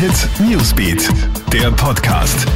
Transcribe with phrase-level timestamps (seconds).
[0.00, 1.10] Hit Newsbeat,
[1.52, 2.46] der Podcast.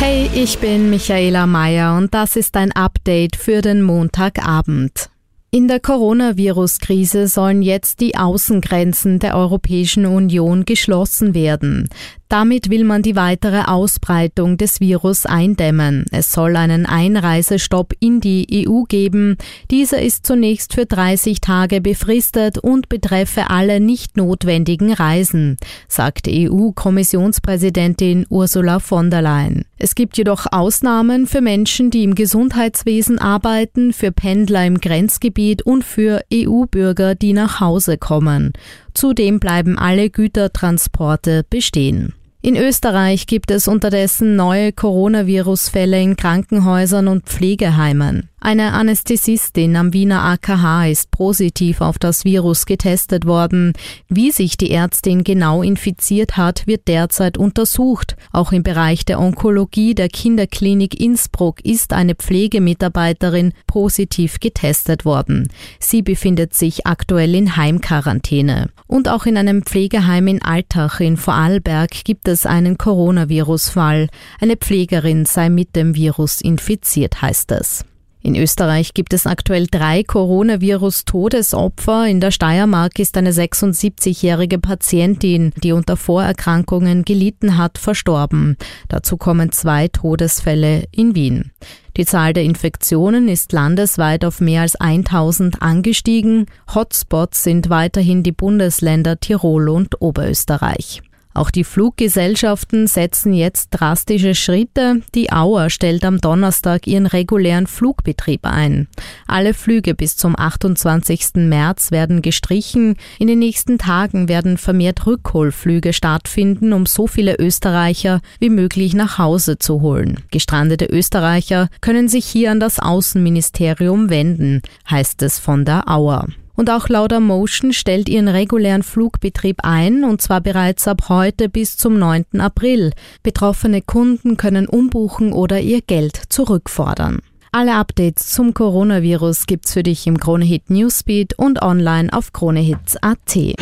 [0.00, 5.10] Hey, ich bin Michaela Mayer und das ist ein Update für den Montagabend.
[5.52, 11.88] In der Coronavirus-Krise sollen jetzt die Außengrenzen der Europäischen Union geschlossen werden.
[12.32, 16.06] Damit will man die weitere Ausbreitung des Virus eindämmen.
[16.12, 19.36] Es soll einen Einreisestopp in die EU geben.
[19.70, 25.58] Dieser ist zunächst für 30 Tage befristet und betreffe alle nicht notwendigen Reisen,
[25.88, 29.66] sagt EU-Kommissionspräsidentin Ursula von der Leyen.
[29.76, 35.84] Es gibt jedoch Ausnahmen für Menschen, die im Gesundheitswesen arbeiten, für Pendler im Grenzgebiet und
[35.84, 38.54] für EU-Bürger, die nach Hause kommen.
[38.94, 42.14] Zudem bleiben alle Gütertransporte bestehen.
[42.44, 48.31] In Österreich gibt es unterdessen neue Coronavirus-Fälle in Krankenhäusern und Pflegeheimen.
[48.44, 53.72] Eine Anästhesistin am Wiener AKH ist positiv auf das Virus getestet worden.
[54.08, 58.16] Wie sich die Ärztin genau infiziert hat, wird derzeit untersucht.
[58.32, 65.46] Auch im Bereich der Onkologie der Kinderklinik Innsbruck ist eine Pflegemitarbeiterin positiv getestet worden.
[65.78, 68.70] Sie befindet sich aktuell in Heimquarantäne.
[68.88, 74.08] Und auch in einem Pflegeheim in Altach in Vorarlberg gibt es einen Coronavirus-Fall.
[74.40, 77.84] Eine Pflegerin sei mit dem Virus infiziert, heißt es.
[78.24, 82.06] In Österreich gibt es aktuell drei Coronavirus-Todesopfer.
[82.06, 88.56] In der Steiermark ist eine 76-jährige Patientin, die unter Vorerkrankungen gelitten hat, verstorben.
[88.88, 91.50] Dazu kommen zwei Todesfälle in Wien.
[91.96, 96.46] Die Zahl der Infektionen ist landesweit auf mehr als 1000 angestiegen.
[96.72, 101.02] Hotspots sind weiterhin die Bundesländer Tirol und Oberösterreich.
[101.34, 105.02] Auch die Fluggesellschaften setzen jetzt drastische Schritte.
[105.14, 108.88] Die Auer stellt am Donnerstag ihren regulären Flugbetrieb ein.
[109.26, 111.34] Alle Flüge bis zum 28.
[111.36, 112.96] März werden gestrichen.
[113.18, 119.18] In den nächsten Tagen werden vermehrt Rückholflüge stattfinden, um so viele Österreicher wie möglich nach
[119.18, 120.20] Hause zu holen.
[120.30, 126.26] Gestrandete Österreicher können sich hier an das Außenministerium wenden, heißt es von der Auer.
[126.54, 131.98] Und auch Laudamotion stellt ihren regulären Flugbetrieb ein, und zwar bereits ab heute bis zum
[131.98, 132.40] 9.
[132.40, 132.92] April.
[133.22, 137.20] Betroffene Kunden können umbuchen oder ihr Geld zurückfordern.
[137.52, 143.56] Alle Updates zum Coronavirus gibt's für dich im Kronehit Newsbeat und online auf kronehits.at.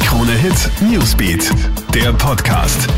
[0.00, 1.50] Kronehit Newsbeat,
[1.94, 2.88] der Podcast.